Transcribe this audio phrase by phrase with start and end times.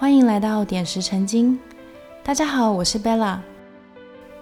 [0.00, 1.60] 欢迎来到点石成金。
[2.24, 3.36] 大家好，我是 Bella。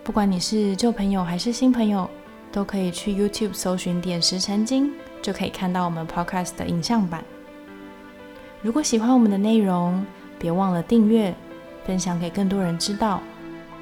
[0.04, 2.08] 不管你是旧朋友还是新朋友，
[2.52, 7.24] 都可以去 YouTube 搜寻“点石成金”，就可以看到我们 Podcast 的影像版。
[8.62, 10.06] 如果喜欢我们的内容，
[10.38, 11.34] 别忘了订阅、
[11.84, 13.20] 分享给更多人知道。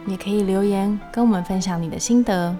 [0.07, 2.57] 也可以留言跟我们分享你的心得。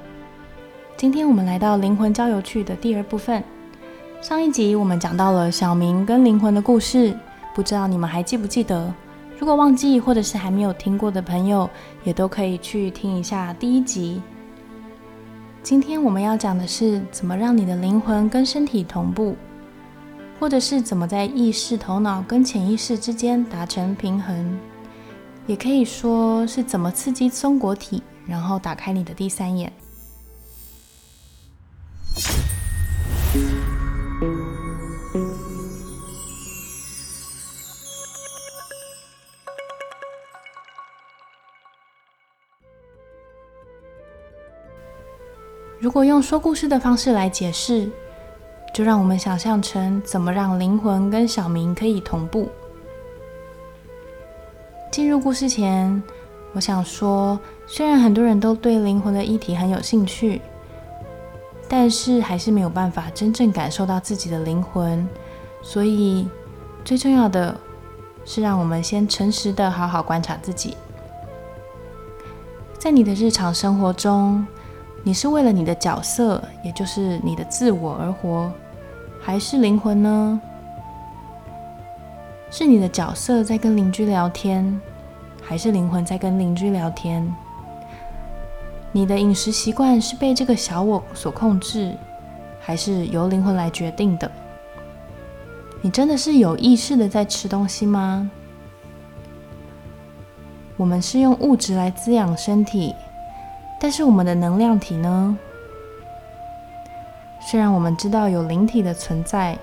[0.95, 3.43] 今天我们来到灵魂郊游去的第二部分。
[4.21, 7.17] 上一集我们讲到了小明跟灵魂的故事，
[7.55, 8.93] 不知道你们还记不记得？
[9.39, 11.69] 如果忘记或者是还没有听过的朋友，
[12.05, 14.23] 也都可以去听一下第一集。
[15.63, 19.37] 今天我们要讲的是怎么让你的灵魂跟身体同步，
[20.41, 24.59] 或者是怎么在意识、头脑跟潜意识之间达成平衡。
[25.47, 29.73] 也可以说是怎么刺激松果体，然后打开你的第三眼。
[45.87, 47.89] 如果用说故事的方式来解释，
[48.75, 52.49] 就让我们想象成怎么让灵魂跟小明可以同步。
[54.91, 56.03] 进入故事前，
[56.55, 60.41] 我想说，虽然很多人都对灵魂的议题很有兴趣，
[61.69, 65.09] 但是还是没有办法真正感受到自己的灵魂。
[65.63, 66.29] 所以，
[66.85, 67.57] 最重要的
[68.25, 70.77] 是让我们先诚实的好好观察自己。
[72.77, 74.45] 在你的日常生活中，
[75.07, 78.53] 你是为了你的角色，也就是你的自我而活，
[79.21, 80.41] 还是灵魂呢？
[82.51, 84.81] 是你的角色在跟邻居聊天，
[85.41, 87.33] 还是灵魂在跟邻居聊天？
[88.91, 91.95] 你的饮食习惯是被这个小我所控制，
[92.59, 94.29] 还是由灵魂来决定的？
[95.83, 98.29] 你真的是有意识的在吃东西吗？
[100.77, 102.93] 我们是用物质来滋养身体，
[103.79, 105.39] 但是我们的能量体呢？
[107.41, 109.59] 虽然我们知道有灵体的存在。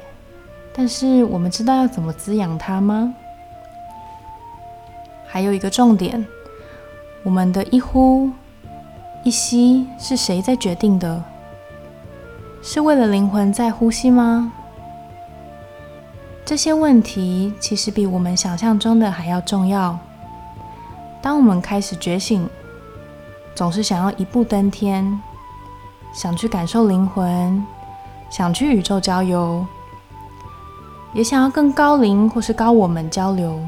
[0.76, 3.14] 但是我们知道要怎么滋养它吗？
[5.28, 6.26] 还有一个重点，
[7.22, 8.32] 我们的一呼
[9.24, 11.24] 一吸是谁在决定的？
[12.64, 14.52] 是为了灵魂在呼吸吗？
[16.44, 20.00] 这些问题其实比我们想象中的还要重要。
[21.22, 22.50] 当我们开始觉醒，
[23.56, 25.22] 总是想要一步登天，
[26.14, 27.66] 想去感受灵魂，
[28.30, 29.66] 想去宇宙郊游。
[31.14, 33.60] 也想要跟高龄或是高我们交流，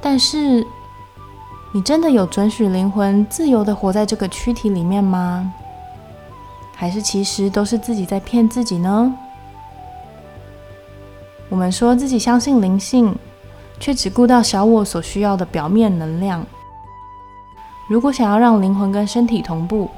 [0.00, 0.64] 但是
[1.72, 5.52] 你真的有准许灵魂自由的活在这个躯体里面吗？
[6.76, 9.12] 还是其实都是自己在骗自己呢？
[11.48, 13.16] 我们说自己相信灵性，
[13.80, 16.46] 却只顾到小我所需要的表面能量。
[17.88, 19.88] 如果想要让灵魂跟身体同步，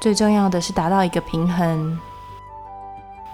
[0.00, 1.98] 最重要的是达到一个平衡。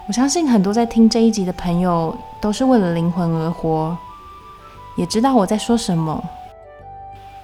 [0.06, 3.96] 我相信很多在听这一集的朋友都是为了灵魂而活，
[4.96, 6.22] 也知道我在说什么。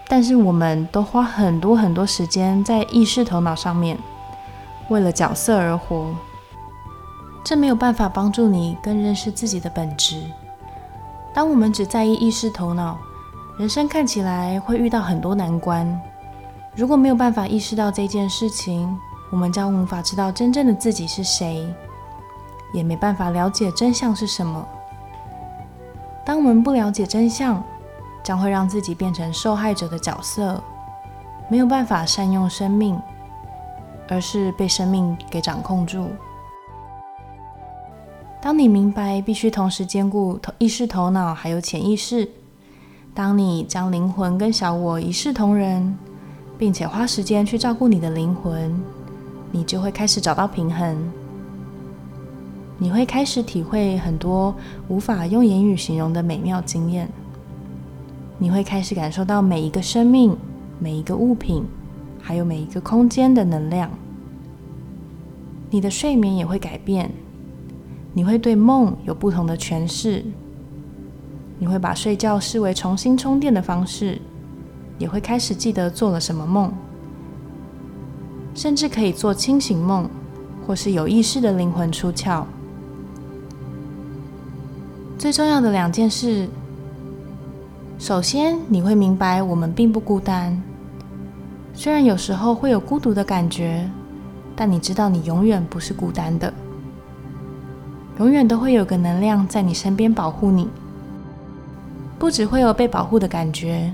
[0.09, 3.99] 但是我们都花很多很多时间在意识头脑上面，
[4.89, 6.15] 为了角色而活，
[7.45, 10.23] 这没有办法帮助你更认识自己的本质。
[11.33, 12.99] 当我们只在意意识头脑，
[13.59, 16.01] 人生看起来会遇到很多难关。
[16.81, 18.99] 如果没有办法意识到这件事情，
[19.31, 21.69] 我们将无法知道真正的自己是谁。
[22.73, 24.67] 也没办法了解真相是什么。
[26.25, 27.63] 当我们不了解真相，
[28.23, 30.59] 将会让自己变成受害者的角色，
[31.51, 32.99] 没有办法善用生命，
[34.09, 36.09] 而是被生命给掌控住。
[38.41, 42.27] 当你明白必须同时兼顾意识、头脑还有潜意识，
[43.13, 45.99] 当你将灵魂跟小我一视同仁，
[46.61, 48.79] 并且花时间去照顾你的灵魂，
[49.51, 50.95] 你就会开始找到平衡。
[52.77, 54.55] 你会开始体会很多
[54.87, 57.09] 无法用言语形容的美妙经验。
[58.37, 60.37] 你会开始感受到每一个生命、
[60.79, 61.65] 每一个物品，
[62.21, 63.91] 还有每一个空间的能量。
[65.71, 67.11] 你的睡眠也会改变。
[68.13, 70.23] 你会对梦有不同的诠释。
[71.59, 74.21] 你会把睡觉视为重新充电的方式，
[75.01, 76.71] 也会开始记得做了什么梦，
[78.55, 80.07] 甚至可以做清醒梦，
[80.67, 82.45] 或是有意识的灵魂出窍。
[85.19, 86.47] 最重要的两件事，
[87.99, 90.63] 首先你会明白我们并不孤单。
[91.73, 93.91] 虽然有时候会有孤独的感觉，
[94.55, 96.53] 但你知道你永远不是孤单的，
[98.19, 100.69] 永远都会有个能量在你身边保护你。
[102.19, 103.91] 不只会有被保护的感觉，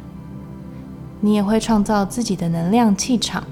[1.20, 3.44] 你也会创造自己的能量气场，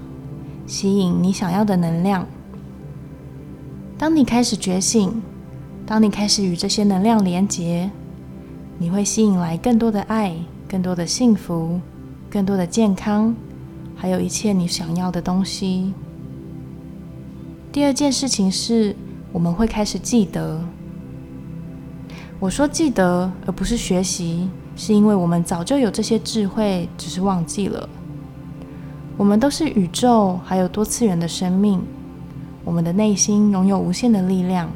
[0.67, 2.27] 吸引你想要的能量。
[3.97, 5.23] 当你开始觉醒，
[5.87, 7.91] 当你开始与这些能量连结，
[8.79, 10.35] 你会吸引来更多的爱、
[10.69, 11.81] 更多的幸福、
[12.29, 13.35] 更多的健康，
[13.95, 15.95] 还有一切你想要的东西。
[17.73, 18.95] 第二件事情是，
[19.33, 20.61] 我们会开始记得。
[22.41, 27.88] 我说记得，而不是学习，是因为我们早就有这些智慧，只是忘记了。
[29.17, 31.81] 我们都是宇宙，还有多次元的生命，
[32.65, 34.69] 我们的内心拥有无限的力量。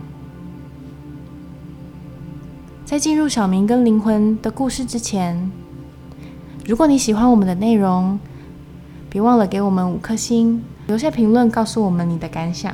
[2.84, 5.50] 在进入小明跟灵魂的故事之前，
[6.64, 8.18] 如果你喜欢我们的内容，
[9.10, 12.72] 别忘了给我们五颗星，留下评论告诉我们你的感想。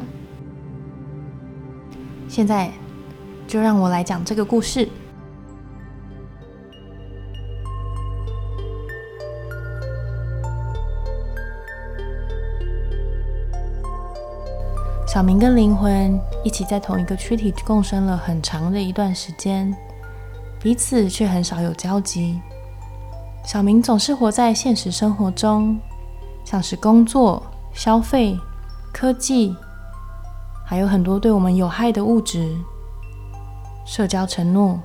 [2.28, 2.70] 现在
[3.48, 4.88] 就让我来讲这个故事。
[15.14, 19.72] 小明跟灵魂一起在同一个躯体共生了很长的一段时间。
[20.60, 22.40] 彼此却很少有交集。
[23.44, 25.78] 小明总是活在现实生活中，
[26.44, 27.40] 像是工作、
[27.72, 28.36] 消费、
[28.92, 29.54] 科技，
[30.66, 32.52] 还有很多对我们有害的物质、
[33.86, 34.80] 社交承诺，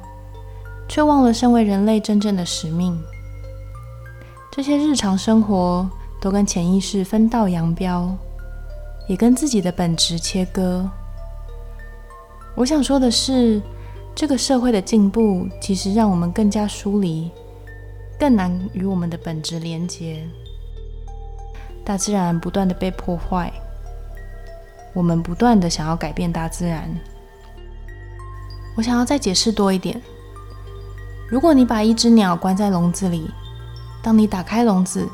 [0.87, 2.95] 却忘了身为人类真正的使命。
[4.51, 5.89] 这些日常生活
[6.21, 8.15] 都跟潜意识分道扬镳，
[9.09, 10.89] 也跟自己的本质切割。
[12.55, 13.61] 我想说的是。
[14.15, 17.31] 这个社会的进步，其实让我们更加疏离，
[18.19, 20.27] 更难与我们的本质连接。
[21.85, 23.49] 大自然不断的被破坏，
[24.93, 26.93] 我们不断的想要改变大自然。
[28.75, 30.01] 我想要再解释多一点：
[31.29, 33.31] 如果你把一只鸟关在笼子里，
[34.03, 35.07] 当你打开笼子，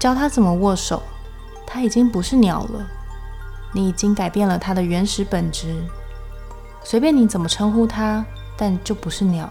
[0.00, 1.00] 教它怎么握手，
[1.64, 2.88] 它已经不是鸟了。
[3.72, 5.74] 你已经改变了它的原始本质，
[6.82, 8.24] 随便你怎么称呼它。
[8.60, 9.48] 但就不是鸟，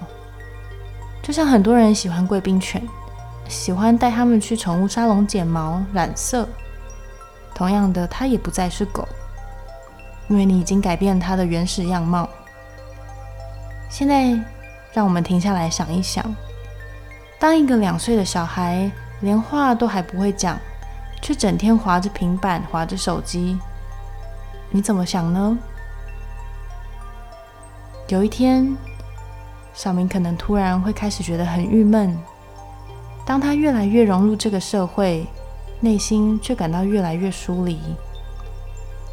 [1.24, 2.86] 就像很多人喜欢贵宾犬，
[3.48, 6.46] 喜欢带它们去宠物沙龙剪毛、染色。
[7.56, 9.08] 同样的，它也不再是狗，
[10.28, 12.28] 因为你已经改变它的原始样貌。
[13.90, 14.38] 现在，
[14.92, 16.22] 让我们停下来想一想：
[17.40, 18.92] 当一个两岁的小孩
[19.22, 20.60] 连话都还不会讲，
[21.22, 23.58] 却整天划着平板、划着手机，
[24.70, 25.58] 你怎么想呢？
[28.08, 28.76] 有一天。
[29.74, 32.18] 小明可能突然会开始觉得很郁闷。
[33.24, 35.28] 当他越来越融入这个社会，
[35.82, 37.80] 内心却感到越来越疏离。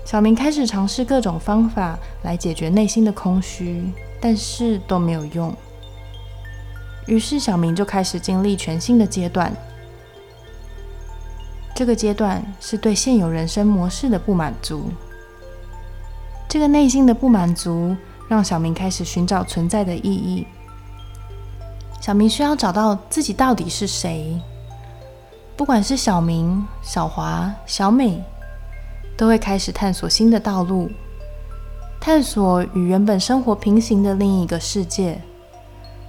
[0.07, 3.93] 小明开始尝试各种方法来解决内心的空虚，
[4.23, 5.55] 但是都没有用。
[7.07, 9.55] 于是，小明就开始经历全新的阶段。
[11.75, 14.89] 这个阶段是对现有人生模式的不满足。
[16.55, 17.97] 这个内心的不满足。
[18.29, 20.47] 让小明开始寻找存在的意义。
[22.01, 24.41] 小明需要找到自己到底是谁。
[25.57, 28.23] 不管是小明、小华、小美，
[29.17, 30.89] 都会开始探索新的道路，
[32.01, 35.21] 探索与原本生活平行的另一个世界，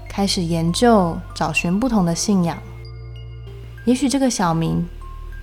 [0.07, 2.55] 开始研究、找寻不同的信仰。
[3.85, 4.87] 也许这个小明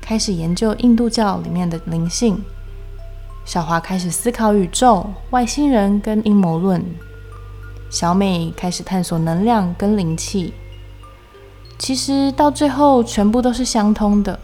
[0.00, 2.40] 开始研究印度教里面的灵性。
[3.44, 6.82] 小华开始思考宇宙、外星人跟阴谋论，
[7.90, 10.54] 小美开始探索能量跟灵气。
[11.78, 14.38] 其实到最后，全部都是相通的。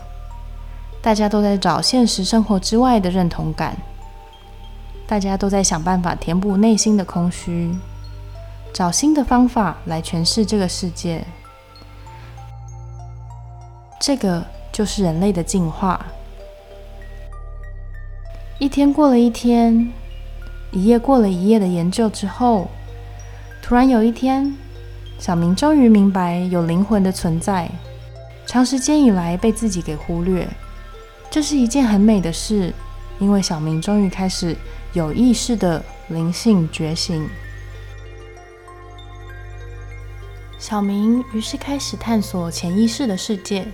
[1.00, 3.76] 大家都在找现实生活之外的认同感，
[5.06, 7.72] 大家都在想办法填补内心的空虚，
[8.74, 11.24] 找新的方法来诠释这个世界。
[14.00, 16.04] 这个就是人类的进化。
[18.58, 19.92] 一天过了一天，
[20.72, 22.68] 一夜过了一夜的研究之后，
[23.62, 24.52] 突然有一天，
[25.16, 27.70] 小明终于明白有灵魂的存在，
[28.46, 30.44] 长时间以来被自己给忽略。
[31.30, 32.74] 这是一件很美的事，
[33.20, 34.56] 因为小明终于开始
[34.92, 37.28] 有意识的灵性觉醒。
[40.58, 43.64] 小明于是开始探索潜意识的世界。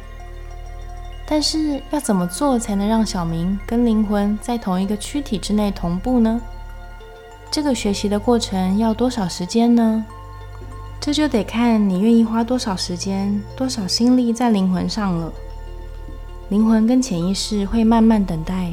[1.26, 6.40] 但是要怎么做才能让小明跟灵魂在同一个躯体之内同步呢？
[7.50, 10.04] 这个学习的过程要多少时间呢？
[11.00, 15.32] 这就得看你愿意花多少时间、多少心力在灵魂上了。
[16.50, 18.72] 灵魂跟潜意识会慢慢等待，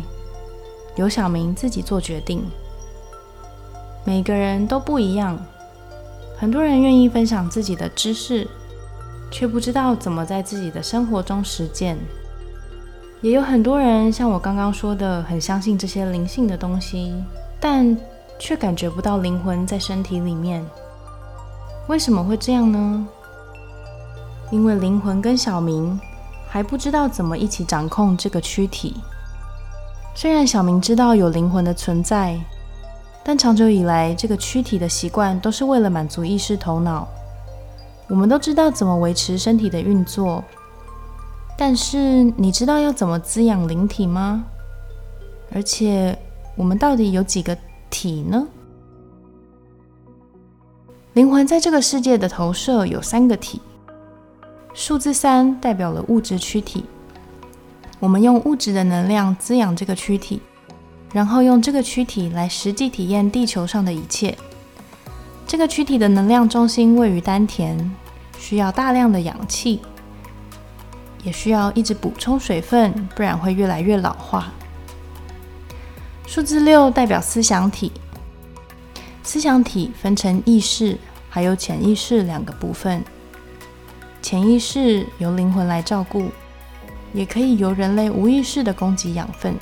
[0.96, 2.44] 由小明自己做决定。
[4.04, 5.40] 每个人都不一样，
[6.38, 8.48] 很多人愿意分享自己的知识，
[9.30, 11.98] 却不知道怎么在自己的生活中实践。
[13.22, 17.14] 也有很多人像我刚刚说的，很相信这些灵性的东西，
[17.60, 17.96] 但
[18.40, 20.66] 却感觉不到灵魂在身体里面。
[21.88, 23.08] 为什么会这样呢？
[24.50, 26.00] 因为灵魂跟小明
[26.50, 28.96] 还不知道怎么一起掌控这个躯体。
[30.16, 32.40] 虽然小明知道有灵魂的存在，
[33.24, 37.08] 但长久以来，这个躯体的习惯都是为了满足意识头脑。
[38.10, 40.44] 我们都知道怎么维持身体的运作，
[41.64, 44.46] 但是你知道要怎么滋养灵体吗？
[45.54, 46.18] 而且，
[46.56, 47.56] 我们到底有几个
[47.88, 48.48] 体呢？
[51.14, 53.62] 灵魂在这个世界的投射有三个体，
[54.74, 56.84] 数字三代表了物质躯体。
[58.00, 60.42] 我们用物质的能量滋养这个躯体，
[61.14, 64.36] 然后用这个躯体来实际体验地球上的一切。
[65.46, 67.92] 这个躯体的能量中心位于丹田，
[68.40, 69.80] 需要大量的氧气，
[71.24, 74.52] 也需要一直补充水分，不然会越来越老化。
[76.28, 77.92] 数字六代表思想体，
[79.24, 80.98] 思想体分成意识
[81.30, 83.04] 还有潜意识两个部分，
[84.22, 86.30] 潜意识由灵魂来照顾。
[87.14, 89.54] 也可以由人类无意识的供给养分。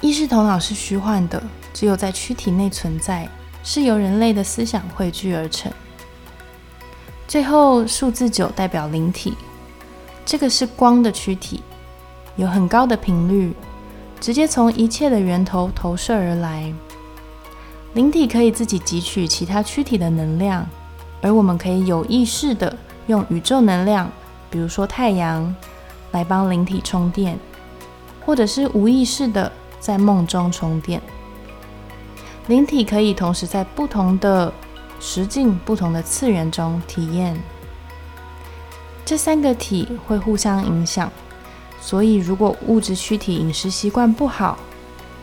[0.00, 1.42] 意识头脑是虚幻的，
[1.74, 3.28] 只有在躯体内存在，
[3.62, 5.70] 是由人类的思想汇聚而成。
[7.28, 9.34] 最后数字九代表灵体，
[10.30, 11.60] 这个是光的躯体，
[12.36, 13.52] 有很高的频率，
[14.20, 16.72] 直接从一切的源头投射而来。
[17.94, 20.64] 灵体可以自己汲取其他躯体的能量，
[21.20, 24.08] 而我们可以有意识的用宇宙能量，
[24.48, 25.52] 比如说太阳。
[26.12, 27.36] 来帮灵体充电，
[28.24, 31.02] 或者是无意识的在梦中充电。
[32.46, 34.52] 灵体可以同时在不同的
[35.00, 37.36] 实境、不同的次元中体验。
[39.10, 41.10] 这三个体会互相影响，
[41.80, 44.56] 所以如果物质躯体饮食习惯不好，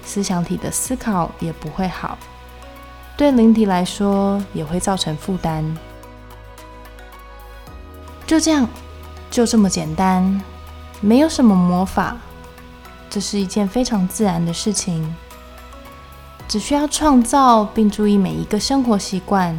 [0.03, 2.17] 思想体的思考也不会好，
[3.15, 5.63] 对灵体来说也会造成负担。
[8.25, 8.67] 就这样，
[9.32, 10.41] 就这么简单。
[11.00, 12.17] 没有什么魔法，
[13.10, 15.15] 这是一件非常自然的事情。
[16.46, 19.58] 只需要创造并注意每一个生活习惯，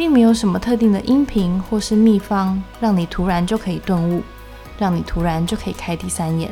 [0.00, 4.22] 并没有什么特定的音频或是秘方，让你突然就可以顿悟，
[4.78, 6.50] 让你突然就可以开第三眼，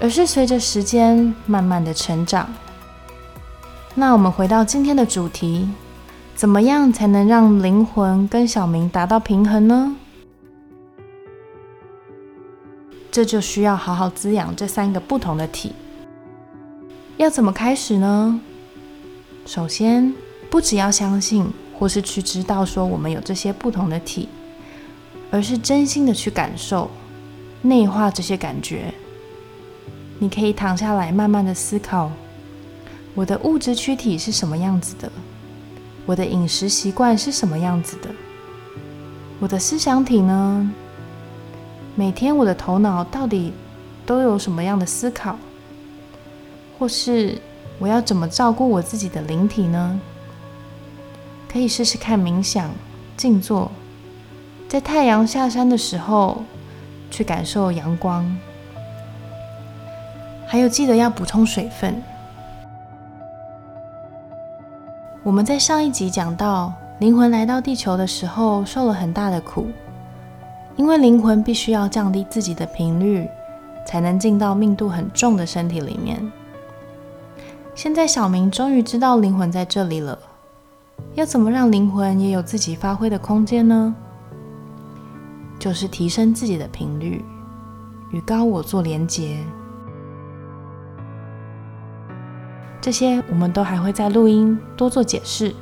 [0.00, 2.48] 而是随着时间慢慢的成长。
[3.94, 5.68] 那我们回到今天的主题，
[6.34, 9.94] 怎么样才能让灵魂跟小明达到平衡呢？
[13.12, 15.74] 这就需要好好滋养这三个不同的体。
[17.18, 18.40] 要怎么开始呢？
[19.44, 20.14] 首先，
[20.48, 24.28] 不只要相信或是去知道说我们有这些不同的体，
[25.30, 26.90] 而是真心的去感受、
[27.62, 28.92] 内化这些感觉。
[30.18, 32.10] 你可以躺下来，慢慢的思考：
[33.14, 35.12] 我的物质躯体是什么样子的？
[36.06, 38.08] 我的饮食习惯是什么样子的？
[39.38, 40.72] 我的思想体呢？
[41.94, 43.52] 每天我的头脑到底
[44.06, 45.38] 都有什么样的思考，
[46.78, 47.36] 或是
[47.78, 50.00] 我要怎么照顾我自己的灵体呢？
[51.50, 52.70] 可以试试看冥想、
[53.16, 53.70] 静坐，
[54.68, 56.42] 在太阳下山的时候
[57.10, 58.24] 去感受阳光，
[60.46, 62.02] 还有记得要补充水分。
[65.22, 69.66] 我们在上一集讲到，灵魂来到地球的时候受了很大的苦。
[70.76, 73.26] 因为灵魂必须要降低自己的频率，
[73.86, 76.20] 才能进到命度很重的身体里面。
[77.74, 80.18] 现在小明终于知道灵魂在这里了，
[81.14, 83.94] 要怎么让灵魂也有自己发挥的空间呢？
[85.58, 87.24] 就是提升自己的频率，
[88.10, 89.38] 与高我做连结。
[92.80, 95.54] 这些我们都还会在录音多做解释。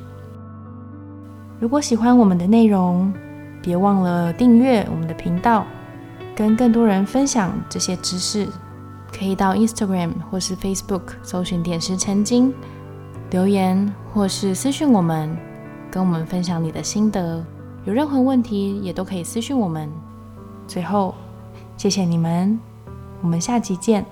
[1.59, 3.11] 如果喜欢我们的内容，
[3.61, 5.65] 别忘了订阅我们的频道，
[6.35, 8.47] 跟更多人分享这些知识。
[9.17, 12.53] 可以到 Instagram 或是 Facebook 搜寻“点石成金”，
[13.31, 15.37] 留言或是私讯我们，
[15.91, 17.45] 跟我们分享你的心得。
[17.83, 19.91] 有任何问题也都可以私讯我们。
[20.65, 21.13] 最后，
[21.75, 22.57] 谢谢你们，
[23.21, 24.05] 我们下集见。